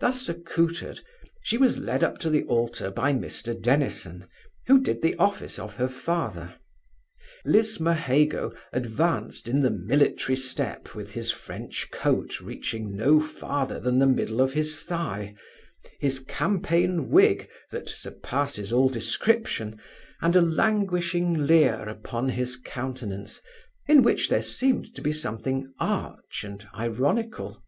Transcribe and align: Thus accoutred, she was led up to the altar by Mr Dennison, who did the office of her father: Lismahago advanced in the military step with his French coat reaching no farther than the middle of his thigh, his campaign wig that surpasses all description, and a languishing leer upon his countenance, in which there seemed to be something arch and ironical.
Thus 0.00 0.28
accoutred, 0.28 1.00
she 1.40 1.56
was 1.56 1.78
led 1.78 2.04
up 2.04 2.18
to 2.18 2.28
the 2.28 2.42
altar 2.44 2.90
by 2.90 3.14
Mr 3.14 3.58
Dennison, 3.58 4.28
who 4.66 4.78
did 4.82 5.00
the 5.00 5.16
office 5.16 5.58
of 5.58 5.76
her 5.76 5.88
father: 5.88 6.56
Lismahago 7.46 8.52
advanced 8.70 9.48
in 9.48 9.60
the 9.60 9.70
military 9.70 10.36
step 10.36 10.94
with 10.94 11.12
his 11.12 11.30
French 11.30 11.88
coat 11.90 12.42
reaching 12.42 12.94
no 12.94 13.18
farther 13.18 13.80
than 13.80 13.98
the 13.98 14.06
middle 14.06 14.42
of 14.42 14.52
his 14.52 14.82
thigh, 14.82 15.34
his 15.98 16.18
campaign 16.18 17.08
wig 17.08 17.48
that 17.70 17.88
surpasses 17.88 18.74
all 18.74 18.90
description, 18.90 19.74
and 20.20 20.36
a 20.36 20.42
languishing 20.42 21.46
leer 21.46 21.88
upon 21.88 22.28
his 22.28 22.56
countenance, 22.58 23.40
in 23.88 24.02
which 24.02 24.28
there 24.28 24.42
seemed 24.42 24.94
to 24.94 25.00
be 25.00 25.12
something 25.14 25.72
arch 25.78 26.44
and 26.44 26.68
ironical. 26.74 27.64